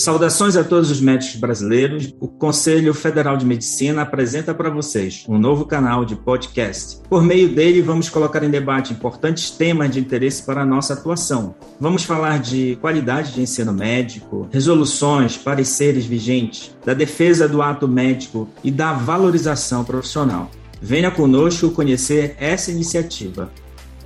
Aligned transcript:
Saudações 0.00 0.56
a 0.56 0.64
todos 0.64 0.90
os 0.90 0.98
médicos 0.98 1.36
brasileiros. 1.36 2.14
O 2.18 2.26
Conselho 2.26 2.94
Federal 2.94 3.36
de 3.36 3.44
Medicina 3.44 4.00
apresenta 4.00 4.54
para 4.54 4.70
vocês 4.70 5.26
um 5.28 5.38
novo 5.38 5.66
canal 5.66 6.06
de 6.06 6.16
podcast. 6.16 7.02
Por 7.06 7.22
meio 7.22 7.54
dele, 7.54 7.82
vamos 7.82 8.08
colocar 8.08 8.42
em 8.42 8.48
debate 8.48 8.94
importantes 8.94 9.50
temas 9.50 9.90
de 9.90 10.00
interesse 10.00 10.42
para 10.42 10.62
a 10.62 10.64
nossa 10.64 10.94
atuação. 10.94 11.54
Vamos 11.78 12.02
falar 12.02 12.38
de 12.38 12.78
qualidade 12.80 13.34
de 13.34 13.42
ensino 13.42 13.74
médico, 13.74 14.48
resoluções, 14.50 15.36
pareceres 15.36 16.06
vigentes, 16.06 16.74
da 16.82 16.94
defesa 16.94 17.46
do 17.46 17.60
ato 17.60 17.86
médico 17.86 18.48
e 18.64 18.70
da 18.70 18.94
valorização 18.94 19.84
profissional. 19.84 20.50
Venha 20.80 21.10
conosco 21.10 21.72
conhecer 21.72 22.36
essa 22.40 22.70
iniciativa. 22.70 23.52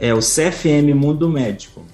É 0.00 0.12
o 0.12 0.18
CFM 0.18 0.92
Mundo 0.92 1.28
Médico. 1.28 1.93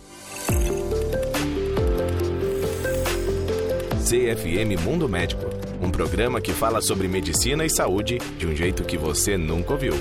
CFM 4.10 4.76
Mundo 4.84 5.08
Médico, 5.08 5.44
um 5.80 5.88
programa 5.88 6.40
que 6.40 6.50
fala 6.50 6.82
sobre 6.82 7.06
medicina 7.06 7.64
e 7.64 7.70
saúde 7.70 8.18
de 8.36 8.44
um 8.44 8.56
jeito 8.56 8.82
que 8.82 8.98
você 8.98 9.38
nunca 9.38 9.74
ouviu. 9.74 9.92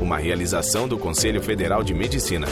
Uma 0.00 0.18
realização 0.18 0.88
do 0.88 0.98
Conselho 0.98 1.40
Federal 1.40 1.84
de 1.84 1.94
Medicina. 1.94 2.48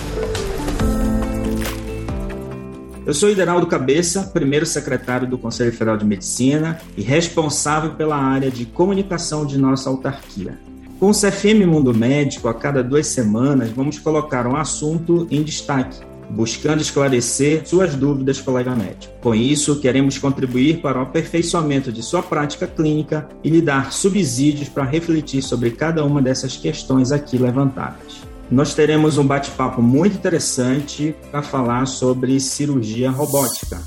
Eu 3.04 3.12
sou 3.12 3.28
Hideraldo 3.28 3.66
Cabeça, 3.66 4.30
primeiro 4.32 4.64
secretário 4.64 5.26
do 5.26 5.36
Conselho 5.36 5.72
Federal 5.72 5.96
de 5.96 6.04
Medicina 6.04 6.80
e 6.96 7.02
responsável 7.02 7.96
pela 7.96 8.16
área 8.16 8.48
de 8.48 8.64
comunicação 8.64 9.44
de 9.44 9.58
nossa 9.58 9.90
autarquia. 9.90 10.56
Com 11.00 11.10
o 11.10 11.12
CFM 11.12 11.66
Mundo 11.66 11.92
Médico, 11.92 12.46
a 12.46 12.54
cada 12.54 12.80
duas 12.80 13.08
semanas, 13.08 13.70
vamos 13.70 13.98
colocar 13.98 14.46
um 14.46 14.54
assunto 14.54 15.26
em 15.32 15.42
destaque 15.42 16.08
buscando 16.30 16.80
esclarecer 16.80 17.66
suas 17.66 17.94
dúvidas, 17.94 18.40
colega 18.40 18.74
médico. 18.74 19.12
Com 19.20 19.34
isso, 19.34 19.80
queremos 19.80 20.16
contribuir 20.16 20.80
para 20.80 20.98
o 20.98 21.02
aperfeiçoamento 21.02 21.92
de 21.92 22.02
sua 22.02 22.22
prática 22.22 22.66
clínica 22.66 23.28
e 23.42 23.50
lhe 23.50 23.60
dar 23.60 23.92
subsídios 23.92 24.68
para 24.68 24.84
refletir 24.84 25.42
sobre 25.42 25.70
cada 25.72 26.04
uma 26.04 26.22
dessas 26.22 26.56
questões 26.56 27.12
aqui 27.12 27.36
levantadas. 27.36 28.22
Nós 28.50 28.74
teremos 28.74 29.18
um 29.18 29.26
bate-papo 29.26 29.80
muito 29.80 30.16
interessante 30.16 31.14
para 31.30 31.42
falar 31.42 31.86
sobre 31.86 32.40
cirurgia 32.40 33.10
robótica. 33.10 33.80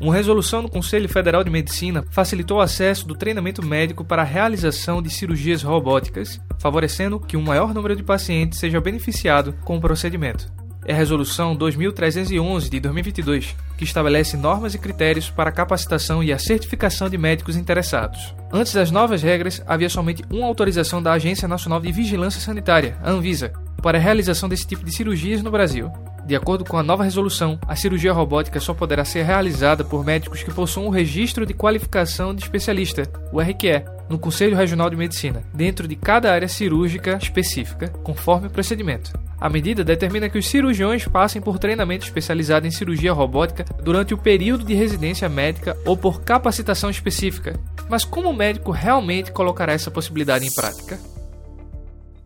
Uma 0.00 0.14
resolução 0.14 0.62
do 0.62 0.68
Conselho 0.68 1.08
Federal 1.08 1.44
de 1.44 1.50
Medicina 1.50 2.02
facilitou 2.10 2.56
o 2.56 2.60
acesso 2.60 3.06
do 3.06 3.14
treinamento 3.14 3.64
médico 3.64 4.02
para 4.02 4.22
a 4.22 4.24
realização 4.24 5.02
de 5.02 5.10
cirurgias 5.10 5.62
robóticas, 5.62 6.40
favorecendo 6.58 7.20
que 7.20 7.36
um 7.36 7.42
maior 7.42 7.74
número 7.74 7.94
de 7.94 8.02
pacientes 8.02 8.58
seja 8.58 8.80
beneficiado 8.80 9.54
com 9.62 9.76
o 9.76 9.80
procedimento 9.80 10.59
é 10.90 10.92
a 10.92 10.96
Resolução 10.96 11.54
2311 11.54 12.68
de 12.68 12.80
2022, 12.80 13.54
que 13.78 13.84
estabelece 13.84 14.36
normas 14.36 14.74
e 14.74 14.78
critérios 14.78 15.30
para 15.30 15.48
a 15.48 15.52
capacitação 15.52 16.22
e 16.22 16.32
a 16.32 16.38
certificação 16.38 17.08
de 17.08 17.16
médicos 17.16 17.56
interessados. 17.56 18.34
Antes 18.52 18.74
das 18.74 18.90
novas 18.90 19.22
regras, 19.22 19.62
havia 19.68 19.88
somente 19.88 20.24
uma 20.28 20.46
autorização 20.46 21.00
da 21.00 21.12
Agência 21.12 21.46
Nacional 21.46 21.80
de 21.80 21.92
Vigilância 21.92 22.40
Sanitária, 22.40 22.96
a 23.04 23.10
Anvisa, 23.10 23.52
para 23.80 23.98
a 23.98 24.00
realização 24.00 24.48
desse 24.48 24.66
tipo 24.66 24.84
de 24.84 24.92
cirurgias 24.92 25.42
no 25.42 25.50
Brasil. 25.50 25.92
De 26.26 26.34
acordo 26.34 26.64
com 26.64 26.76
a 26.76 26.82
nova 26.82 27.04
resolução, 27.04 27.58
a 27.66 27.76
cirurgia 27.76 28.12
robótica 28.12 28.58
só 28.58 28.74
poderá 28.74 29.04
ser 29.04 29.22
realizada 29.22 29.84
por 29.84 30.04
médicos 30.04 30.42
que 30.42 30.52
possuam 30.52 30.88
o 30.88 30.90
registro 30.90 31.46
de 31.46 31.54
qualificação 31.54 32.34
de 32.34 32.42
especialista, 32.42 33.04
o 33.32 33.40
RQE, 33.40 33.84
no 34.08 34.18
Conselho 34.18 34.56
Regional 34.56 34.90
de 34.90 34.96
Medicina, 34.96 35.44
dentro 35.54 35.86
de 35.86 35.94
cada 35.94 36.32
área 36.32 36.48
cirúrgica 36.48 37.16
específica, 37.16 37.88
conforme 38.02 38.48
o 38.48 38.50
procedimento. 38.50 39.12
A 39.40 39.48
medida 39.48 39.82
determina 39.82 40.28
que 40.28 40.38
os 40.38 40.46
cirurgiões 40.46 41.06
passem 41.06 41.40
por 41.40 41.58
treinamento 41.58 42.04
especializado 42.04 42.66
em 42.66 42.70
cirurgia 42.70 43.10
robótica 43.10 43.64
durante 43.82 44.12
o 44.12 44.18
período 44.18 44.66
de 44.66 44.74
residência 44.74 45.30
médica 45.30 45.74
ou 45.86 45.96
por 45.96 46.20
capacitação 46.20 46.90
específica. 46.90 47.58
Mas 47.88 48.04
como 48.04 48.28
o 48.28 48.36
médico 48.36 48.70
realmente 48.70 49.32
colocará 49.32 49.72
essa 49.72 49.90
possibilidade 49.90 50.46
em 50.46 50.52
prática? 50.52 51.00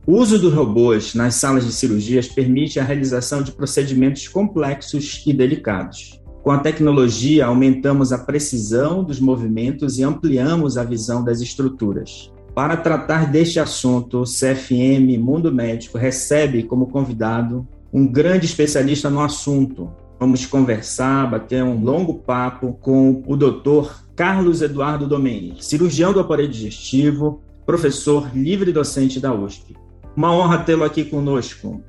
O 0.05 0.17
uso 0.19 0.41
dos 0.41 0.53
robôs 0.53 1.15
nas 1.15 1.37
salas 1.37 1.65
de 1.65 1.73
cirurgias 1.73 2.27
permite 2.27 2.81
a 2.81 2.85
realização 2.85 3.43
de 3.43 3.53
procedimentos 3.53 4.27
complexos 4.27 5.23
e 5.25 5.33
delicados. 5.33 6.21
Com 6.43 6.51
a 6.51 6.59
tecnologia, 6.59 7.47
aumentamos 7.47 8.13
a 8.13 8.19
precisão 8.19 9.05
dos 9.05 9.21
movimentos 9.21 9.99
e 9.99 10.03
ampliamos 10.03 10.77
a 10.77 10.85
visão 10.85 11.25
das 11.25 11.41
estruturas. 11.41 12.31
Para 12.55 12.77
tratar 12.77 13.31
deste 13.31 13.59
assunto, 13.59 14.21
o 14.21 14.25
CFM 14.25 15.19
Mundo 15.19 15.53
Médico 15.53 15.99
recebe 15.99 16.63
como 16.63 16.87
convidado 16.87 17.67
um 17.93 18.07
grande 18.07 18.47
especialista 18.47 19.11
no 19.11 19.21
assunto. 19.21 19.91
Vamos 20.21 20.47
conversar, 20.47 21.29
bater 21.29 21.65
um 21.65 21.83
longo 21.83 22.15
papo 22.15 22.79
com 22.81 23.25
o 23.27 23.37
Dr. 23.37 23.91
Carlos 24.15 24.63
Eduardo 24.63 25.09
Domeni, 25.09 25.57
cirurgião 25.59 26.13
do 26.13 26.21
aparelho 26.21 26.49
digestivo, 26.49 27.43
professor 27.67 28.31
livre 28.33 28.73
docente 28.73 29.19
da 29.19 29.35
USP. 29.35 29.75
Uma 30.17 30.33
honra 30.33 30.59
tê-lo 30.59 30.85
aqui 30.85 31.05
conosco. 31.05 31.83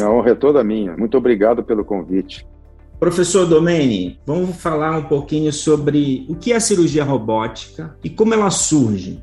A 0.00 0.10
honra 0.10 0.30
é 0.30 0.34
toda 0.34 0.64
minha. 0.64 0.96
Muito 0.96 1.16
obrigado 1.16 1.62
pelo 1.62 1.84
convite. 1.84 2.44
Professor 2.98 3.46
Domeni, 3.46 4.18
vamos 4.26 4.56
falar 4.56 4.98
um 4.98 5.04
pouquinho 5.04 5.52
sobre 5.52 6.26
o 6.28 6.34
que 6.34 6.52
é 6.52 6.56
a 6.56 6.60
cirurgia 6.60 7.04
robótica 7.04 7.96
e 8.02 8.10
como 8.10 8.34
ela 8.34 8.50
surge. 8.50 9.22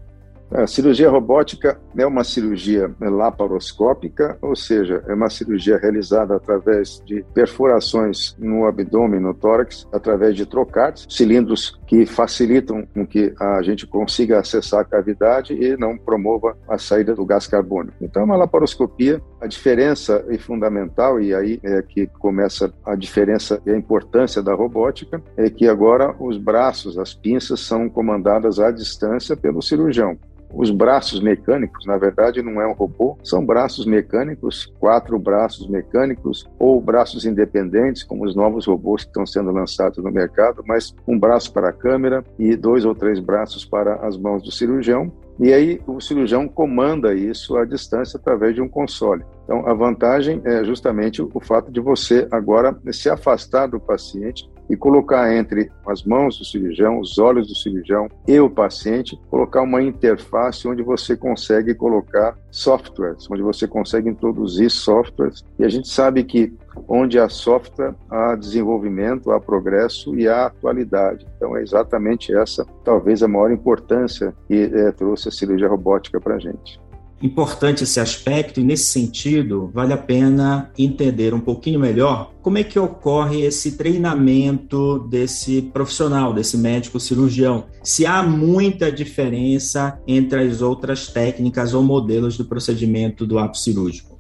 A 0.58 0.66
cirurgia 0.68 1.10
robótica 1.10 1.78
é 1.98 2.08
uma 2.08 2.24
cirurgia 2.24 2.90
laparoscópica, 3.02 4.38
ou 4.42 4.56
seja, 4.56 5.04
é 5.06 5.14
uma 5.14 5.30
cirurgia 5.30 5.78
realizada 5.78 6.34
através 6.34 7.04
de 7.06 7.26
perfurações 7.34 8.34
no 8.40 8.66
abdômen, 8.66 9.20
no 9.20 9.34
tórax, 9.34 9.86
através 9.92 10.34
de 10.34 10.46
trocates, 10.46 11.08
cilindros 11.10 11.78
que 11.86 12.06
facilitam 12.06 12.88
com 12.94 13.06
que 13.06 13.34
a 13.38 13.62
gente 13.64 13.86
consiga 13.86 14.40
acessar 14.40 14.80
a 14.80 14.86
cavidade 14.86 15.54
e 15.54 15.76
não 15.76 15.98
promova 15.98 16.58
a 16.70 16.78
saída 16.78 17.14
do 17.14 17.26
gás 17.26 17.48
carbônico. 17.48 17.98
Então, 18.00 18.22
é 18.22 18.26
uma 18.26 18.38
laparoscopia. 18.38 19.22
A 19.42 19.48
diferença 19.48 20.24
é 20.30 20.38
fundamental, 20.38 21.20
e 21.20 21.36
aí 21.36 21.60
é 21.64 21.82
que 21.82 22.08
começa 22.08 22.74
a 22.86 22.96
diferença 22.96 23.62
e 23.66 23.72
a 23.72 23.78
importância 23.78 24.42
da 24.42 24.54
robótica, 24.54 25.22
é 25.36 25.50
que 25.50 25.68
agora 25.68 26.16
os 26.18 26.38
braços, 26.38 26.98
as 26.98 27.14
pinças, 27.14 27.60
são 27.60 27.90
comandadas 27.90 28.58
à 28.58 28.72
distância 28.72 29.36
pelo 29.36 29.62
cirurgião. 29.62 30.18
Os 30.54 30.72
braços 30.72 31.20
mecânicos, 31.20 31.86
na 31.86 31.98
verdade, 31.98 32.42
não 32.42 32.62
é 32.62 32.68
um 32.68 32.74
robô, 32.74 33.18
são 33.24 33.46
braços 33.46 33.86
mecânicos, 33.86 34.72
quatro 34.80 35.18
braços 35.20 35.68
mecânicos 35.68 36.48
ou 36.60 36.82
braços 36.82 37.26
independentes, 37.26 38.04
como 38.04 38.26
os 38.26 38.36
novos 38.36 38.66
robôs 38.66 39.04
que 39.04 39.10
estão 39.10 39.26
sendo 39.26 39.52
lançados 39.52 40.04
no 40.04 40.12
mercado, 40.12 40.64
mas 40.66 40.96
um 41.08 41.20
braço 41.20 41.52
para 41.52 41.70
a 41.70 41.74
câmera 41.74 42.24
e 42.40 42.56
dois 42.56 42.86
ou 42.86 42.96
três 42.96 43.20
braços 43.20 43.66
para 43.66 43.96
as 43.96 44.18
mãos 44.18 44.42
do 44.44 44.52
cirurgião. 44.52 45.12
E 45.38 45.52
aí 45.52 45.82
o 45.86 46.00
cirurgião 46.00 46.48
comanda 46.48 47.14
isso 47.14 47.58
à 47.58 47.66
distância 47.66 48.18
através 48.18 48.56
de 48.56 48.62
um 48.62 48.70
console. 48.70 49.26
Então 49.44 49.68
a 49.68 49.74
vantagem 49.74 50.42
é 50.46 50.64
justamente 50.64 51.22
o 51.22 51.40
fato 51.42 51.72
de 51.72 51.82
você 51.82 52.28
agora 52.32 52.76
se 52.92 53.10
afastar 53.10 53.68
do 53.68 53.80
paciente 53.80 54.50
e 54.70 54.76
colocar 54.76 55.34
entre 55.36 55.72
as 55.88 56.04
mãos 56.04 56.38
do 56.38 56.46
cirurgião, 56.46 57.00
os 57.00 57.18
olhos 57.18 57.48
do 57.48 57.56
cirurgião 57.56 58.08
e 58.28 58.40
o 58.40 58.50
paciente, 58.50 59.20
colocar 59.30 59.62
uma 59.62 59.82
interface 59.82 60.68
onde 60.68 60.82
você 60.82 61.16
consegue 61.16 61.74
colocar 61.74 62.38
softwares, 62.52 63.30
onde 63.30 63.42
você 63.42 63.68
consegue 63.68 64.10
introduzir 64.10 64.70
softwares. 64.70 65.44
E 65.60 65.64
a 65.64 65.70
gente 65.70 65.88
sabe 65.88 66.24
que 66.24 66.54
onde 66.88 67.20
há 67.20 67.30
software, 67.30 67.96
há 68.10 68.36
desenvolvimento, 68.36 69.32
há 69.32 69.40
progresso 69.40 70.16
e 70.16 70.28
há 70.28 70.48
atualidade. 70.48 71.26
Então 71.38 71.56
é 71.56 71.62
exatamente 71.62 72.36
essa, 72.36 72.66
talvez, 72.84 73.24
a 73.24 73.28
maior 73.28 73.52
importância 73.52 74.34
que 74.48 74.64
é, 74.74 74.92
trouxe 74.92 75.30
a 75.30 75.32
cirurgia 75.32 75.68
robótica 75.68 76.20
para 76.20 76.36
a 76.36 76.40
gente 76.40 76.80
importante 77.22 77.84
esse 77.84 78.00
aspecto 78.00 78.60
e 78.60 78.64
nesse 78.64 78.92
sentido 78.92 79.72
vale 79.74 79.94
a 79.94 79.98
pena 79.98 80.72
entender 80.78 81.34
um 81.34 81.40
pouquinho 81.40 81.80
melhor 81.80 82.32
como 82.42 82.58
é 82.58 82.64
que 82.64 82.78
ocorre 82.78 83.42
esse 83.42 83.72
treinamento 83.72 85.00
desse 85.10 85.62
profissional, 85.62 86.34
desse 86.34 86.58
médico 86.58 87.00
cirurgião. 87.00 87.66
Se 87.84 88.06
há 88.06 88.22
muita 88.22 88.92
diferença 88.92 90.00
entre 90.08 90.42
as 90.42 90.62
outras 90.62 91.08
técnicas 91.08 91.74
ou 91.74 91.82
modelos 91.82 92.38
do 92.38 92.46
procedimento 92.46 93.26
do 93.26 93.40
ato 93.40 93.58
cirúrgico. 93.58 94.15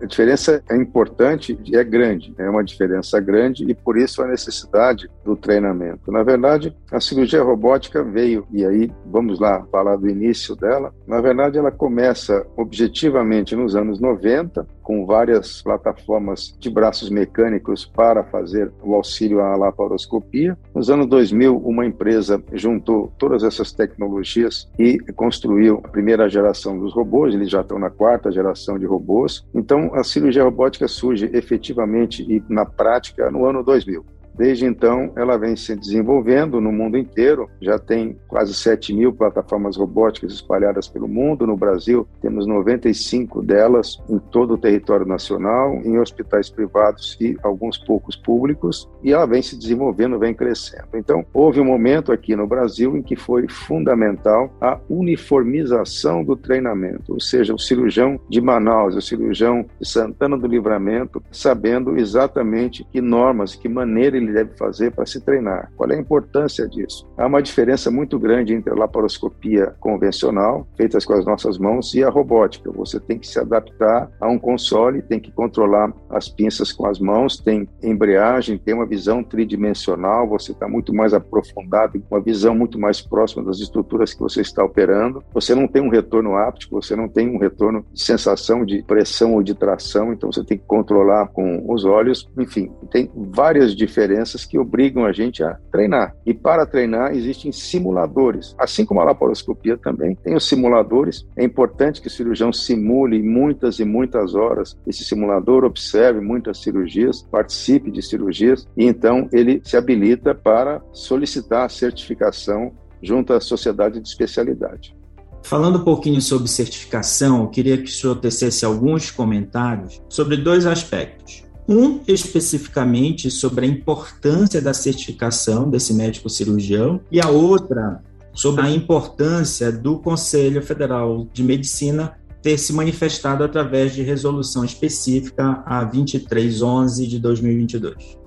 A 0.00 0.06
diferença 0.06 0.62
é 0.70 0.76
importante 0.76 1.58
e 1.64 1.76
é 1.76 1.84
grande, 1.84 2.34
é 2.38 2.48
uma 2.48 2.64
diferença 2.64 3.20
grande 3.20 3.70
e 3.70 3.74
por 3.74 3.98
isso 3.98 4.22
a 4.22 4.26
necessidade 4.26 5.10
do 5.22 5.36
treinamento. 5.36 6.10
Na 6.10 6.22
verdade, 6.22 6.74
a 6.90 6.98
cirurgia 7.00 7.42
robótica 7.42 8.02
veio, 8.02 8.46
e 8.50 8.64
aí 8.64 8.90
vamos 9.06 9.38
lá 9.38 9.62
falar 9.70 9.96
do 9.96 10.08
início 10.08 10.56
dela. 10.56 10.94
Na 11.06 11.20
verdade, 11.20 11.58
ela 11.58 11.70
começa 11.70 12.46
objetivamente 12.56 13.54
nos 13.54 13.76
anos 13.76 14.00
90, 14.00 14.66
com 14.82 15.06
várias 15.06 15.62
plataformas 15.62 16.54
de 16.58 16.70
braços 16.70 17.10
mecânicos 17.10 17.84
para 17.84 18.24
fazer 18.24 18.70
o 18.82 18.94
auxílio 18.94 19.40
à 19.40 19.56
laparoscopia. 19.56 20.56
Nos 20.74 20.90
anos 20.90 21.06
2000, 21.06 21.56
uma 21.58 21.86
empresa 21.86 22.42
juntou 22.52 23.12
todas 23.18 23.42
essas 23.42 23.72
tecnologias 23.72 24.68
e 24.78 24.98
construiu 25.14 25.80
a 25.84 25.88
primeira 25.88 26.28
geração 26.28 26.78
dos 26.78 26.94
robôs, 26.94 27.34
eles 27.34 27.50
já 27.50 27.60
estão 27.60 27.78
na 27.78 27.90
quarta 27.90 28.30
geração 28.30 28.78
de 28.78 28.86
robôs. 28.86 29.44
Então, 29.54 29.94
a 29.94 30.02
cirurgia 30.02 30.44
robótica 30.44 30.88
surge 30.88 31.30
efetivamente 31.32 32.22
e 32.22 32.42
na 32.48 32.64
prática 32.64 33.30
no 33.30 33.44
ano 33.44 33.62
2000. 33.62 34.19
Desde 34.40 34.64
então, 34.64 35.12
ela 35.16 35.36
vem 35.36 35.54
se 35.54 35.76
desenvolvendo 35.76 36.62
no 36.62 36.72
mundo 36.72 36.96
inteiro. 36.96 37.46
Já 37.60 37.78
tem 37.78 38.16
quase 38.26 38.54
7 38.54 38.94
mil 38.94 39.12
plataformas 39.12 39.76
robóticas 39.76 40.32
espalhadas 40.32 40.88
pelo 40.88 41.06
mundo. 41.06 41.46
No 41.46 41.58
Brasil, 41.58 42.08
temos 42.22 42.46
95 42.46 43.42
delas 43.42 44.02
em 44.08 44.18
todo 44.18 44.54
o 44.54 44.58
território 44.58 45.04
nacional, 45.04 45.74
em 45.84 45.98
hospitais 45.98 46.48
privados 46.48 47.18
e 47.20 47.36
alguns 47.42 47.76
poucos 47.76 48.16
públicos. 48.16 48.88
E 49.04 49.12
ela 49.12 49.26
vem 49.26 49.42
se 49.42 49.58
desenvolvendo, 49.58 50.18
vem 50.18 50.32
crescendo. 50.32 50.88
Então, 50.94 51.22
houve 51.34 51.60
um 51.60 51.66
momento 51.66 52.10
aqui 52.10 52.34
no 52.34 52.46
Brasil 52.46 52.96
em 52.96 53.02
que 53.02 53.16
foi 53.16 53.46
fundamental 53.46 54.50
a 54.58 54.80
uniformização 54.88 56.24
do 56.24 56.34
treinamento, 56.34 57.12
ou 57.12 57.20
seja, 57.20 57.52
o 57.52 57.58
cirurgião 57.58 58.18
de 58.26 58.40
Manaus, 58.40 58.96
o 58.96 59.02
cirurgião 59.02 59.66
de 59.78 59.86
Santana 59.86 60.38
do 60.38 60.46
Livramento, 60.46 61.22
sabendo 61.30 61.98
exatamente 61.98 62.86
que 62.90 63.02
normas, 63.02 63.54
que 63.54 63.68
maneira 63.68 64.16
ele 64.16 64.29
deve 64.32 64.56
fazer 64.56 64.92
para 64.92 65.06
se 65.06 65.20
treinar. 65.20 65.70
Qual 65.76 65.90
é 65.90 65.94
a 65.94 66.00
importância 66.00 66.68
disso? 66.68 67.08
Há 67.16 67.26
uma 67.26 67.42
diferença 67.42 67.90
muito 67.90 68.18
grande 68.18 68.54
entre 68.54 68.72
a 68.72 68.76
laparoscopia 68.76 69.74
convencional, 69.80 70.66
feita 70.76 70.98
com 71.04 71.14
as 71.14 71.24
nossas 71.24 71.58
mãos, 71.58 71.94
e 71.94 72.04
a 72.04 72.10
robótica. 72.10 72.70
Você 72.72 73.00
tem 73.00 73.18
que 73.18 73.26
se 73.26 73.38
adaptar 73.38 74.10
a 74.20 74.28
um 74.28 74.38
console, 74.38 75.02
tem 75.02 75.18
que 75.18 75.32
controlar 75.32 75.92
as 76.08 76.28
pinças 76.28 76.72
com 76.72 76.86
as 76.86 76.98
mãos, 76.98 77.38
tem 77.38 77.68
embreagem, 77.82 78.58
tem 78.58 78.74
uma 78.74 78.86
visão 78.86 79.22
tridimensional, 79.22 80.28
você 80.28 80.52
está 80.52 80.68
muito 80.68 80.94
mais 80.94 81.14
aprofundado, 81.14 82.02
uma 82.10 82.20
visão 82.20 82.54
muito 82.54 82.78
mais 82.78 83.00
próxima 83.00 83.44
das 83.44 83.58
estruturas 83.58 84.12
que 84.12 84.20
você 84.20 84.40
está 84.40 84.64
operando. 84.64 85.22
Você 85.32 85.54
não 85.54 85.66
tem 85.66 85.82
um 85.82 85.88
retorno 85.88 86.36
áptico, 86.36 86.80
você 86.80 86.94
não 86.94 87.08
tem 87.08 87.28
um 87.28 87.38
retorno 87.38 87.84
de 87.92 88.02
sensação 88.02 88.64
de 88.64 88.82
pressão 88.82 89.34
ou 89.34 89.42
de 89.42 89.54
tração, 89.54 90.12
então 90.12 90.30
você 90.30 90.44
tem 90.44 90.58
que 90.58 90.64
controlar 90.66 91.28
com 91.28 91.64
os 91.72 91.84
olhos. 91.84 92.28
Enfim, 92.38 92.70
tem 92.90 93.10
várias 93.14 93.74
diferenças 93.74 94.19
que 94.44 94.58
obrigam 94.58 95.04
a 95.04 95.12
gente 95.12 95.42
a 95.42 95.56
treinar. 95.70 96.14
E 96.24 96.32
para 96.34 96.66
treinar 96.66 97.12
existem 97.12 97.52
simuladores, 97.52 98.54
assim 98.58 98.84
como 98.84 99.00
a 99.00 99.04
laparoscopia 99.04 99.76
também 99.76 100.14
tem 100.14 100.34
os 100.34 100.48
simuladores. 100.48 101.26
É 101.36 101.44
importante 101.44 102.00
que 102.00 102.08
o 102.08 102.10
cirurgião 102.10 102.52
simule 102.52 103.22
muitas 103.22 103.78
e 103.78 103.84
muitas 103.84 104.34
horas 104.34 104.76
esse 104.86 105.04
simulador, 105.04 105.64
observe 105.64 106.20
muitas 106.20 106.58
cirurgias, 106.58 107.22
participe 107.30 107.90
de 107.90 108.02
cirurgias 108.02 108.66
e 108.76 108.84
então 108.84 109.28
ele 109.32 109.60
se 109.64 109.76
habilita 109.76 110.34
para 110.34 110.82
solicitar 110.92 111.64
a 111.64 111.68
certificação 111.68 112.72
junto 113.02 113.32
à 113.32 113.40
sociedade 113.40 114.00
de 114.00 114.08
especialidade. 114.08 114.94
Falando 115.42 115.78
um 115.78 115.84
pouquinho 115.84 116.20
sobre 116.20 116.48
certificação, 116.48 117.42
eu 117.42 117.48
queria 117.48 117.78
que 117.78 117.84
o 117.84 117.92
senhor 117.92 118.16
tecesse 118.16 118.64
alguns 118.64 119.10
comentários 119.10 120.00
sobre 120.08 120.36
dois 120.36 120.66
aspectos. 120.66 121.44
Um, 121.72 122.00
especificamente 122.08 123.30
sobre 123.30 123.64
a 123.64 123.68
importância 123.68 124.60
da 124.60 124.74
certificação 124.74 125.70
desse 125.70 125.94
médico 125.94 126.28
cirurgião, 126.28 127.00
e 127.12 127.20
a 127.20 127.28
outra, 127.28 128.02
sobre 128.32 128.62
a 128.62 128.70
importância 128.70 129.70
do 129.70 130.00
Conselho 130.00 130.60
Federal 130.62 131.28
de 131.32 131.44
Medicina 131.44 132.18
ter 132.42 132.58
se 132.58 132.72
manifestado 132.72 133.44
através 133.44 133.94
de 133.94 134.02
resolução 134.02 134.64
específica 134.64 135.62
a 135.64 135.84
2311 135.84 137.06
de 137.06 137.20
2022. 137.20 138.18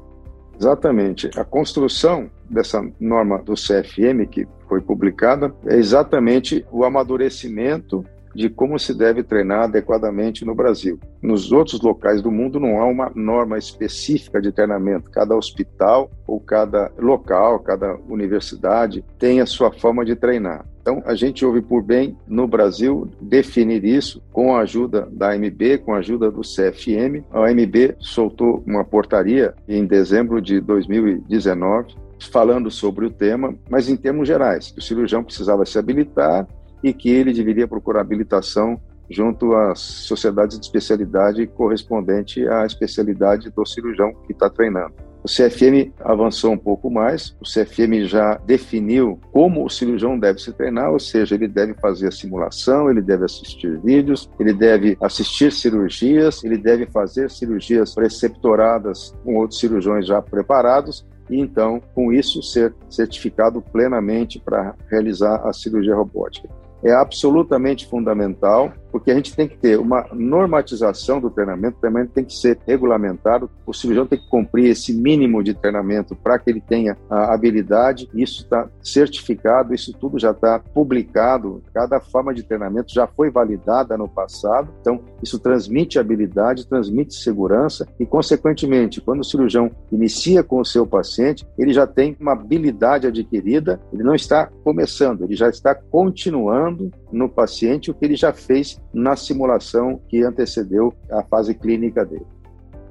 Exatamente. 0.57 1.30
A 1.36 1.44
construção 1.44 2.30
dessa 2.50 2.81
norma 3.00 3.42
do 3.42 3.56
CFM, 3.56 4.25
que 4.30 4.48
foi 4.69 4.80
publicada, 4.80 5.54
é 5.66 5.75
exatamente 5.75 6.66
o 6.72 6.86
amadurecimento 6.86 8.06
de 8.33 8.50
como 8.50 8.80
se 8.80 8.94
deve 8.94 9.24
treinar 9.24 9.63
adequadamente 9.63 10.45
no 10.45 10.56
Brasil. 10.56 11.00
Nos 11.21 11.51
outros 11.51 11.81
locais 11.81 12.21
do 12.21 12.31
mundo 12.31 12.59
não 12.59 12.80
há 12.80 12.85
uma 12.85 13.12
norma 13.15 13.57
específica 13.57 14.41
de 14.41 14.51
treinamento. 14.51 15.09
Cada 15.09 15.35
hospital 15.35 16.12
ou 16.27 16.39
cada 16.39 16.91
local, 16.97 17.59
cada 17.59 17.95
universidade 18.07 19.03
tem 19.18 19.41
a 19.41 19.45
sua 19.45 19.71
forma 19.71 20.03
de 20.03 20.15
treinar. 20.15 20.65
Então, 20.81 21.01
a 21.06 21.15
gente 21.15 21.45
ouve 21.45 21.62
por 21.62 21.81
bem, 21.81 22.18
no 22.27 22.45
Brasil, 22.45 23.09
definir 23.21 23.85
isso 23.85 24.21
com 24.33 24.53
a 24.53 24.62
ajuda 24.62 25.07
da 25.09 25.31
AMB, 25.31 25.77
com 25.85 25.94
a 25.94 26.00
ajuda 26.00 26.30
do 26.30 26.41
CFM. 26.41 27.24
A 27.31 27.47
AMB 27.47 27.95
soltou 28.00 28.62
uma 28.68 28.83
portaria 28.83 29.53
em 29.65 29.85
dezembro 29.85 30.41
de 30.41 30.59
2019 30.59 31.95
falando 32.19 32.69
sobre 32.69 33.06
o 33.06 33.09
tema, 33.09 33.56
mas 33.69 33.89
em 33.89 33.95
termos 33.95 34.27
gerais. 34.27 34.74
O 34.77 34.81
cirurgião 34.81 35.24
precisava 35.24 35.65
se 35.65 35.77
habilitar 35.77 36.47
e 36.83 36.94
que 36.94 37.09
ele 37.09 37.33
deveria 37.33 37.68
procurar 37.68 38.01
habilitação 38.01 38.80
junto 39.09 39.53
às 39.53 39.80
sociedades 39.80 40.59
de 40.59 40.65
especialidade 40.65 41.45
correspondente 41.47 42.47
à 42.47 42.65
especialidade 42.65 43.50
do 43.50 43.65
cirurgião 43.65 44.13
que 44.25 44.33
está 44.33 44.50
treinando. 44.50 44.94
O 45.24 45.27
CFM 45.27 45.94
avançou 46.01 46.51
um 46.51 46.57
pouco 46.57 46.91
mais, 46.91 47.33
o 47.39 47.45
CFM 47.45 48.06
já 48.06 48.35
definiu 48.45 49.18
como 49.31 49.65
o 49.65 49.69
cirurgião 49.69 50.19
deve 50.19 50.39
se 50.39 50.51
treinar, 50.51 50.91
ou 50.91 51.00
seja, 51.00 51.35
ele 51.35 51.47
deve 51.47 51.74
fazer 51.75 52.09
a 52.09 52.12
simulação, 52.12 52.89
ele 52.89 53.01
deve 53.01 53.24
assistir 53.24 53.80
vídeos, 53.80 54.30
ele 54.38 54.51
deve 54.51 54.97
assistir 55.00 55.53
cirurgias, 55.53 56.44
ele 56.44 56.57
deve 56.57 56.88
fazer 56.88 57.31
cirurgias 57.31 57.95
preceptoradas 57.95 59.15
com 59.24 59.38
outros 59.38 59.62
cirurgiões 59.62 60.06
já 60.06 60.21
preparados 60.21 61.06
e 61.30 61.39
então, 61.39 61.81
com 61.95 62.12
isso, 62.12 62.44
ser 62.44 62.75
certificado 62.89 63.62
plenamente 63.62 64.41
para 64.41 64.75
realizar 64.89 65.47
a 65.47 65.53
cirurgia 65.53 65.95
robótica 65.95 66.50
é 66.83 66.91
absolutamente 66.91 67.88
fundamental, 67.88 68.74
porque 68.94 69.10
a 69.10 69.16
gente 69.16 69.36
tem 69.36 69.48
que 69.48 69.57
ter 69.57 69.80
uma 69.80 70.06
normatização 70.13 71.19
do 71.19 71.31
treinamento, 71.31 71.80
treinamento 71.80 72.12
tem 72.13 72.24
que 72.24 72.36
ser 72.36 72.60
regulamentado, 72.68 73.50
o 73.66 73.74
cirurgião 73.74 74.06
tem 74.06 74.19
que 74.19 74.30
cumprir 74.30 74.68
esse 74.68 74.94
mínimo 74.94 75.44
de 75.44 75.56
treinamento 75.56 76.16
para 76.16 76.38
que 76.38 76.51
ele 76.51 76.62
tenha 76.62 76.95
a 77.10 77.34
habilidade, 77.34 78.07
isso 78.13 78.44
está 78.44 78.69
certificado, 78.84 79.74
isso 79.74 79.92
tudo 79.94 80.19
já 80.19 80.30
está 80.30 80.60
publicado, 80.60 81.63
cada 81.74 82.00
forma 82.00 82.36
de 82.36 82.44
treinamento 82.44 82.94
já 82.94 83.07
foi 83.07 83.31
validada 83.31 83.98
no 83.98 84.07
passado, 84.07 84.72
então 84.80 85.01
isso 85.24 85.40
transmite 85.40 85.98
habilidade, 85.98 86.68
transmite 86.68 87.16
segurança. 87.16 87.88
E, 88.00 88.06
consequentemente, 88.06 89.01
quando 89.01 89.22
o 89.22 89.24
cirurgião 89.24 89.72
inicia 89.92 90.44
com 90.44 90.60
o 90.60 90.66
seu 90.66 90.86
paciente, 90.86 91.48
ele 91.57 91.74
já 91.74 91.88
tem 91.88 92.16
uma 92.19 92.34
habilidade 92.34 93.07
adquirida, 93.07 93.81
ele 93.92 94.04
não 94.04 94.13
está 94.13 94.51
começando, 94.63 95.24
ele 95.24 95.36
já 95.36 95.50
está 95.50 95.74
continuando 95.74 96.92
no 97.12 97.28
paciente 97.28 97.90
o 97.90 97.94
que 97.94 98.06
ele 98.06 98.16
já 98.16 98.31
fez 98.31 98.82
na 98.94 99.16
simulação 99.16 100.00
que 100.07 100.24
antecedeu 100.24 100.94
a 101.12 101.24
fase 101.24 101.54
clínica 101.54 102.06
dele. 102.06 102.25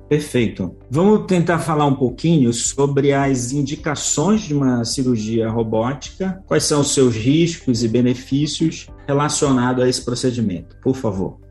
Perfeito. 0.08 0.76
Vamos 0.90 1.26
tentar 1.26 1.58
falar 1.58 1.86
um 1.86 1.94
pouquinho 1.94 2.52
sobre 2.52 3.14
as 3.14 3.50
indicações 3.52 4.42
de 4.42 4.54
uma 4.54 4.84
cirurgia 4.84 5.48
robótica, 5.48 6.42
quais 6.46 6.64
são 6.64 6.82
os 6.82 6.92
seus 6.92 7.16
riscos 7.16 7.82
e 7.82 7.88
benefícios 7.88 8.88
relacionados 9.06 9.82
a 9.82 9.88
esse 9.88 10.04
procedimento, 10.04 10.76
por 10.82 10.96
favor. 10.96 11.41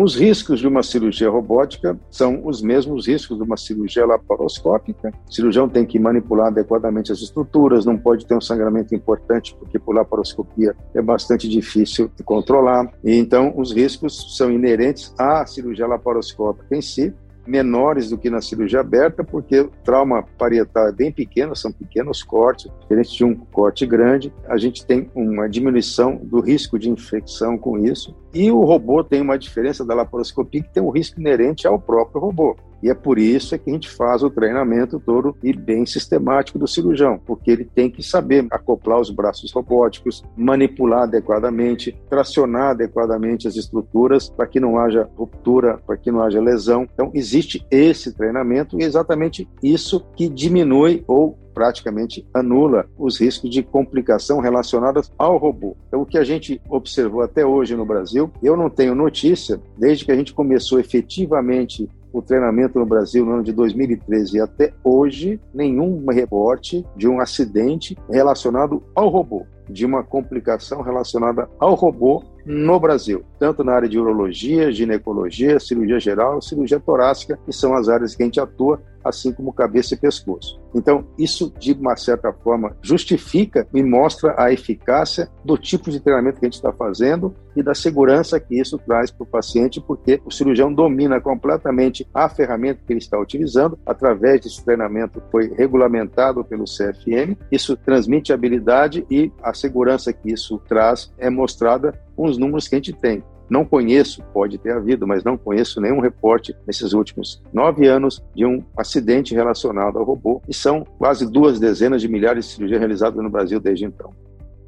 Os 0.00 0.14
riscos 0.14 0.60
de 0.60 0.68
uma 0.68 0.80
cirurgia 0.80 1.28
robótica 1.28 1.98
são 2.08 2.46
os 2.46 2.62
mesmos 2.62 3.08
riscos 3.08 3.36
de 3.36 3.42
uma 3.42 3.56
cirurgia 3.56 4.06
laparoscópica. 4.06 5.12
O 5.28 5.34
cirurgião 5.34 5.68
tem 5.68 5.84
que 5.84 5.98
manipular 5.98 6.46
adequadamente 6.46 7.10
as 7.10 7.18
estruturas, 7.18 7.84
não 7.84 7.98
pode 7.98 8.24
ter 8.24 8.36
um 8.36 8.40
sangramento 8.40 8.94
importante, 8.94 9.56
porque 9.58 9.76
por 9.76 9.96
laparoscopia 9.96 10.76
é 10.94 11.02
bastante 11.02 11.48
difícil 11.48 12.08
de 12.16 12.22
controlar. 12.22 12.92
E 13.02 13.12
então, 13.16 13.52
os 13.56 13.72
riscos 13.72 14.36
são 14.36 14.52
inerentes 14.52 15.12
à 15.18 15.44
cirurgia 15.44 15.88
laparoscópica 15.88 16.76
em 16.76 16.80
si, 16.80 17.12
menores 17.48 18.10
do 18.10 18.18
que 18.18 18.28
na 18.28 18.40
cirurgia 18.40 18.80
aberta, 18.80 19.24
porque 19.24 19.60
o 19.60 19.70
trauma 19.82 20.22
parietal 20.36 20.88
é 20.88 20.92
bem 20.92 21.10
pequeno, 21.10 21.56
são 21.56 21.72
pequenos 21.72 22.22
cortes, 22.22 22.70
diferente 22.82 23.16
de 23.16 23.24
um 23.24 23.34
corte 23.34 23.86
grande, 23.86 24.32
a 24.46 24.58
gente 24.58 24.84
tem 24.84 25.10
uma 25.14 25.48
diminuição 25.48 26.16
do 26.16 26.40
risco 26.40 26.78
de 26.78 26.90
infecção 26.90 27.56
com 27.56 27.78
isso. 27.78 28.14
E 28.34 28.50
o 28.50 28.60
robô 28.60 29.02
tem 29.02 29.22
uma 29.22 29.38
diferença 29.38 29.84
da 29.84 29.94
laparoscopia 29.94 30.62
que 30.62 30.72
tem 30.72 30.82
um 30.82 30.90
risco 30.90 31.18
inerente 31.18 31.66
ao 31.66 31.78
próprio 31.78 32.20
robô. 32.20 32.56
E 32.82 32.90
é 32.90 32.94
por 32.94 33.18
isso 33.18 33.58
que 33.58 33.70
a 33.70 33.72
gente 33.72 33.90
faz 33.90 34.22
o 34.22 34.30
treinamento 34.30 35.00
todo 35.00 35.36
e 35.42 35.52
bem 35.52 35.84
sistemático 35.84 36.58
do 36.58 36.66
cirurgião, 36.66 37.20
porque 37.24 37.50
ele 37.50 37.64
tem 37.64 37.90
que 37.90 38.02
saber 38.02 38.46
acoplar 38.50 39.00
os 39.00 39.10
braços 39.10 39.52
robóticos, 39.52 40.22
manipular 40.36 41.02
adequadamente, 41.02 41.96
tracionar 42.08 42.70
adequadamente 42.70 43.48
as 43.48 43.56
estruturas 43.56 44.28
para 44.28 44.46
que 44.46 44.60
não 44.60 44.78
haja 44.78 45.08
ruptura, 45.16 45.78
para 45.86 45.96
que 45.96 46.10
não 46.10 46.22
haja 46.22 46.40
lesão. 46.40 46.86
Então, 46.92 47.10
existe 47.14 47.66
esse 47.70 48.12
treinamento 48.12 48.78
e 48.78 48.84
é 48.84 48.86
exatamente 48.86 49.48
isso 49.62 50.04
que 50.14 50.28
diminui 50.28 51.04
ou 51.06 51.36
praticamente 51.58 52.24
anula 52.32 52.86
os 52.96 53.18
riscos 53.20 53.50
de 53.50 53.64
complicação 53.64 54.38
relacionadas 54.38 55.10
ao 55.18 55.36
robô. 55.38 55.76
Então, 55.88 56.02
o 56.02 56.06
que 56.06 56.16
a 56.16 56.22
gente 56.22 56.62
observou 56.70 57.20
até 57.20 57.44
hoje 57.44 57.74
no 57.74 57.84
Brasil, 57.84 58.30
eu 58.40 58.56
não 58.56 58.70
tenho 58.70 58.94
notícia, 58.94 59.60
desde 59.76 60.04
que 60.04 60.12
a 60.12 60.14
gente 60.14 60.32
começou 60.32 60.78
efetivamente 60.78 61.90
o 62.18 62.22
treinamento 62.22 62.78
no 62.78 62.86
Brasil 62.86 63.24
no 63.24 63.34
ano 63.34 63.42
de 63.42 63.52
2013 63.52 64.36
e 64.36 64.40
até 64.40 64.72
hoje, 64.82 65.40
nenhum 65.54 66.04
reporte 66.10 66.84
de 66.96 67.08
um 67.08 67.20
acidente 67.20 67.96
relacionado 68.10 68.82
ao 68.94 69.08
robô, 69.08 69.46
de 69.68 69.86
uma 69.86 70.02
complicação 70.02 70.82
relacionada 70.82 71.48
ao 71.58 71.74
robô 71.74 72.24
no 72.44 72.80
Brasil, 72.80 73.24
tanto 73.38 73.62
na 73.62 73.74
área 73.74 73.88
de 73.88 73.98
urologia, 73.98 74.72
ginecologia, 74.72 75.60
cirurgia 75.60 76.00
geral, 76.00 76.40
cirurgia 76.40 76.80
torácica, 76.80 77.38
que 77.44 77.52
são 77.52 77.74
as 77.74 77.88
áreas 77.88 78.14
que 78.14 78.22
a 78.22 78.26
gente 78.26 78.40
atua 78.40 78.80
assim 79.04 79.32
como 79.32 79.52
cabeça 79.52 79.94
e 79.94 79.96
pescoço. 79.96 80.60
Então, 80.74 81.06
isso, 81.18 81.52
de 81.58 81.72
uma 81.72 81.96
certa 81.96 82.32
forma, 82.32 82.76
justifica 82.82 83.66
e 83.72 83.82
mostra 83.82 84.34
a 84.38 84.52
eficácia 84.52 85.28
do 85.44 85.56
tipo 85.56 85.90
de 85.90 86.00
treinamento 86.00 86.38
que 86.38 86.46
a 86.46 86.48
gente 86.48 86.56
está 86.56 86.72
fazendo 86.72 87.34
e 87.56 87.62
da 87.62 87.74
segurança 87.74 88.38
que 88.38 88.58
isso 88.58 88.78
traz 88.78 89.10
para 89.10 89.24
o 89.24 89.26
paciente, 89.26 89.80
porque 89.80 90.20
o 90.24 90.30
cirurgião 90.30 90.72
domina 90.72 91.20
completamente 91.20 92.06
a 92.14 92.28
ferramenta 92.28 92.80
que 92.86 92.92
ele 92.92 93.00
está 93.00 93.18
utilizando, 93.18 93.78
através 93.84 94.40
desse 94.40 94.64
treinamento 94.64 95.22
foi 95.30 95.48
regulamentado 95.54 96.44
pelo 96.44 96.64
CFM, 96.64 97.36
isso 97.50 97.76
transmite 97.76 98.32
habilidade 98.32 99.04
e 99.10 99.32
a 99.42 99.52
segurança 99.52 100.12
que 100.12 100.30
isso 100.30 100.60
traz 100.68 101.12
é 101.18 101.28
mostrada 101.30 101.98
com 102.14 102.26
os 102.26 102.38
números 102.38 102.68
que 102.68 102.74
a 102.74 102.78
gente 102.78 102.92
tem. 102.92 103.24
Não 103.50 103.64
conheço, 103.64 104.22
pode 104.32 104.58
ter 104.58 104.72
havido, 104.72 105.06
mas 105.06 105.24
não 105.24 105.38
conheço 105.38 105.80
nenhum 105.80 106.00
reporte 106.00 106.54
nesses 106.66 106.92
últimos 106.92 107.42
nove 107.52 107.86
anos 107.86 108.22
de 108.34 108.44
um 108.44 108.62
acidente 108.76 109.34
relacionado 109.34 109.98
ao 109.98 110.04
robô, 110.04 110.42
e 110.48 110.54
são 110.54 110.84
quase 110.98 111.30
duas 111.30 111.58
dezenas 111.58 112.02
de 112.02 112.08
milhares 112.08 112.46
de 112.46 112.52
cirurgias 112.52 112.78
realizadas 112.78 113.22
no 113.22 113.30
Brasil 113.30 113.58
desde 113.58 113.84
então. 113.84 114.12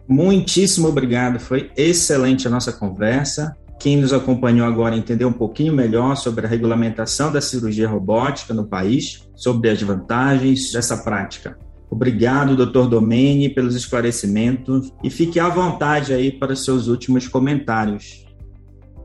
Muitíssimo 0.08 0.88
obrigado, 0.88 1.38
foi 1.38 1.70
excelente 1.76 2.48
a 2.48 2.50
nossa 2.50 2.72
conversa. 2.72 3.56
Quem 3.78 3.96
nos 3.96 4.12
acompanhou 4.12 4.66
agora 4.66 4.96
entendeu 4.96 5.28
um 5.28 5.32
pouquinho 5.32 5.72
melhor 5.72 6.16
sobre 6.16 6.44
a 6.44 6.48
regulamentação 6.48 7.32
da 7.32 7.40
cirurgia 7.40 7.88
robótica 7.88 8.52
no 8.52 8.66
país, 8.66 9.26
sobre 9.34 9.70
as 9.70 9.80
vantagens 9.80 10.72
dessa 10.72 10.96
prática. 10.98 11.56
Obrigado, 11.90 12.54
Dr. 12.54 12.88
Domene, 12.88 13.48
pelos 13.48 13.74
esclarecimentos 13.74 14.92
e 15.02 15.10
fique 15.10 15.40
à 15.40 15.48
vontade 15.48 16.12
aí 16.12 16.30
para 16.30 16.54
seus 16.54 16.86
últimos 16.86 17.26
comentários. 17.26 18.26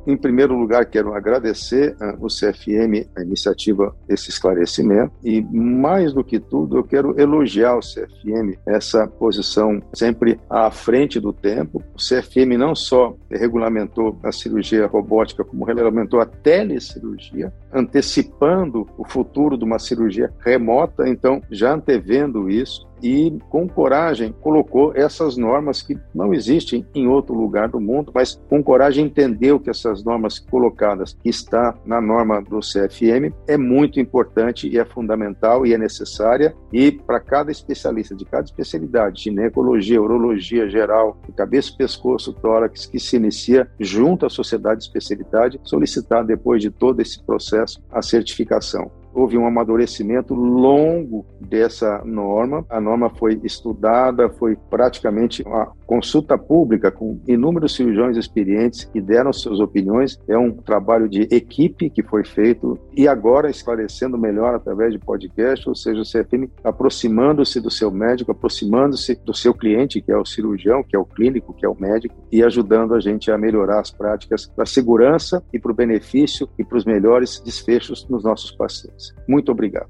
Em 0.07 0.15
primeiro 0.15 0.55
lugar, 0.55 0.85
quero 0.85 1.13
agradecer 1.13 1.95
uh, 2.00 2.24
o 2.24 2.27
CFM, 2.27 3.07
a 3.15 3.24
iniciativa, 3.24 3.95
esse 4.07 4.29
esclarecimento, 4.29 5.12
e 5.24 5.41
mais 5.41 6.13
do 6.13 6.24
que 6.24 6.39
tudo, 6.39 6.77
eu 6.77 6.83
quero 6.83 7.19
elogiar 7.19 7.75
o 7.75 7.79
CFM, 7.79 8.55
essa 8.67 9.07
posição 9.07 9.81
sempre 9.93 10.39
à 10.47 10.69
frente 10.69 11.19
do 11.19 11.33
tempo. 11.33 11.81
O 11.95 11.97
CFM 11.97 12.55
não 12.57 12.75
só 12.75 13.15
regulamentou 13.31 14.19
a 14.24 14.31
cirurgia 14.31 14.85
robótica, 14.85 15.43
como 15.43 15.65
regulamentou 15.65 16.21
a 16.21 16.25
telecirurgia, 16.25 17.51
antecipando 17.75 18.88
o 18.98 19.03
futuro 19.03 19.58
de 19.58 19.65
uma 19.65 19.77
cirurgia 19.77 20.34
remota, 20.39 21.08
então 21.08 21.41
já 21.51 21.74
antevendo 21.74 22.50
isso 22.50 22.88
e, 23.03 23.38
com 23.50 23.67
coragem, 23.67 24.34
colocou 24.41 24.94
essas 24.96 25.38
normas 25.38 25.82
que 25.82 25.98
não 26.13 26.34
existem 26.34 26.86
em 26.96 27.08
outro 27.08 27.36
lugar 27.36 27.70
do 27.70 27.79
mundo, 27.79 28.12
mas 28.13 28.41
com 28.50 28.63
coragem 28.63 29.05
entendeu 29.05 29.60
que 29.60 29.70
essas 29.70 30.03
normas 30.03 30.39
colocadas, 30.39 31.15
que 31.22 31.29
está 31.29 31.75
na 31.86 32.00
norma 32.00 32.41
do 32.41 32.60
CFM, 32.60 33.34
é 33.48 33.58
muito 33.58 34.00
importante 34.00 34.67
e 34.67 34.79
é 34.79 34.86
fundamental 34.86 35.65
e 35.65 35.74
é 35.74 35.77
necessária. 35.77 36.55
E 36.72 36.91
para 36.91 37.20
cada 37.20 37.51
especialista 37.51 38.15
de 38.15 38.25
cada 38.25 38.46
especialidade, 38.46 39.24
ginecologia, 39.24 40.01
urologia 40.01 40.70
geral, 40.70 41.17
cabeça, 41.36 41.74
pescoço, 41.77 42.34
tórax, 42.34 42.86
que 42.86 43.00
se 43.00 43.17
inicia 43.17 43.70
junto 43.79 44.25
à 44.25 44.29
sociedade 44.29 44.79
de 44.79 44.86
especialidade, 44.88 45.60
solicitar 45.63 46.25
depois 46.25 46.62
de 46.62 46.72
todo 46.72 47.01
esse 47.01 47.22
processo 47.24 47.64
a 47.91 48.01
certificação 48.01 48.91
houve 49.15 49.38
um 49.38 49.48
amadurecimento 49.48 50.36
longo 50.36 51.25
dessa 51.39 52.03
norma. 52.03 52.65
A 52.69 52.81
norma 52.81 53.10
foi 53.10 53.39
estudada, 53.43 54.29
foi 54.29 54.57
praticamente 54.69 55.41
uma 55.43 55.72
consulta 55.88 56.38
pública 56.38 56.91
com 56.91 57.19
inúmeros 57.27 57.75
cirurgiões 57.75 58.17
experientes 58.17 58.84
que 58.84 59.00
deram 59.00 59.31
suas 59.31 59.60
opiniões. 59.60 60.19
É 60.27 60.38
um 60.38 60.51
trabalho 60.51 61.07
de 61.07 61.22
equipe 61.31 61.89
que 61.89 62.03
foi 62.03 62.25
feito 62.25 62.77
e 62.95 63.07
agora 63.07 63.50
esclarecendo 63.50 64.17
melhor 64.17 64.55
através 64.55 64.91
de 64.91 65.00
podcast, 65.00 65.67
ou 65.69 65.75
seja, 65.75 66.01
o 66.01 66.03
CFM 66.03 66.50
aproximando-se 66.63 67.62
do 67.62 67.72
seu 67.72 67.91
médico, 67.91 68.31
aproximando-se 68.31 69.15
do 69.24 69.34
seu 69.34 69.53
cliente, 69.53 70.01
que 70.01 70.12
é 70.12 70.17
o 70.17 70.25
cirurgião, 70.25 70.84
que 70.84 70.95
é 70.95 71.00
o 71.00 71.05
clínico, 71.05 71.53
que 71.53 71.65
é 71.65 71.69
o 71.69 71.79
médico, 71.79 72.15
e 72.31 72.43
ajudando 72.43 72.93
a 72.93 73.00
gente 73.00 73.31
a 73.31 73.38
melhorar 73.38 73.79
as 73.79 73.91
práticas 73.91 74.48
para 74.48 74.65
segurança 74.65 75.43
e 75.53 75.60
para 75.60 75.72
o 75.72 75.75
benefício 75.75 76.50
e 76.57 76.63
para 76.63 76.77
os 76.77 76.86
melhores 76.86 77.39
desfechos 77.39 78.07
nos 78.10 78.24
nossos 78.24 78.51
pacientes. 78.51 79.04
Muito 79.27 79.51
obrigado. 79.51 79.89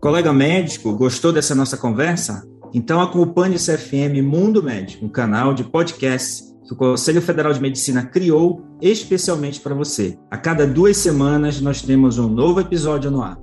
Colega 0.00 0.32
médico, 0.32 0.92
gostou 0.94 1.32
dessa 1.32 1.54
nossa 1.54 1.76
conversa? 1.76 2.46
Então 2.74 3.00
acompanhe 3.00 3.56
o 3.56 3.58
CFM 3.58 4.20
Mundo 4.22 4.62
Médico, 4.62 5.06
um 5.06 5.08
canal 5.08 5.54
de 5.54 5.64
podcast 5.64 6.44
que 6.66 6.72
o 6.72 6.76
Conselho 6.76 7.22
Federal 7.22 7.52
de 7.52 7.60
Medicina 7.60 8.04
criou 8.04 8.62
especialmente 8.80 9.60
para 9.60 9.74
você. 9.74 10.18
A 10.30 10.36
cada 10.36 10.66
duas 10.66 10.96
semanas 10.96 11.60
nós 11.60 11.82
temos 11.82 12.18
um 12.18 12.28
novo 12.28 12.60
episódio 12.60 13.10
no 13.10 13.22
ar. 13.22 13.38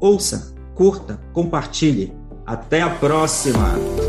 Ouça, 0.00 0.54
curta, 0.74 1.18
compartilhe. 1.32 2.12
Até 2.46 2.82
a 2.82 2.90
próxima! 2.90 4.05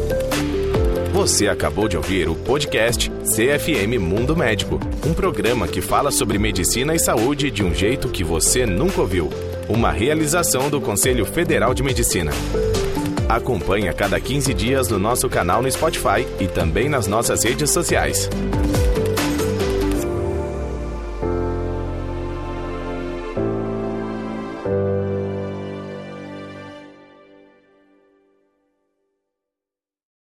Você 1.18 1.48
acabou 1.48 1.88
de 1.88 1.98
ouvir 1.98 2.30
o 2.30 2.36
podcast 2.36 3.10
CFM 3.24 4.00
Mundo 4.00 4.38
Médico, 4.38 4.80
um 5.04 5.16
programa 5.16 5.68
que 5.68 5.82
fala 5.82 6.12
sobre 6.12 6.38
medicina 6.38 6.94
e 6.94 7.00
saúde 7.00 7.50
de 7.50 7.64
um 7.64 7.74
jeito 7.74 8.08
que 8.08 8.24
você 8.24 8.68
nunca 8.68 9.02
ouviu. 9.02 9.28
Uma 9.68 9.92
realização 9.92 10.70
do 10.70 10.80
Conselho 10.80 11.26
Federal 11.26 11.74
de 11.74 11.82
Medicina. 11.82 12.32
Acompanhe 13.28 13.90
a 13.90 13.94
cada 13.94 14.20
15 14.20 14.54
dias 14.54 14.90
no 14.90 15.00
nosso 15.00 15.28
canal 15.28 15.64
no 15.64 15.72
Spotify 15.72 16.24
e 16.40 16.48
também 16.48 16.88
nas 16.88 17.08
nossas 17.08 17.44
redes 17.44 17.72
sociais. 17.72 18.30